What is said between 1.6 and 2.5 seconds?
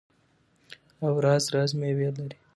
میوې لري.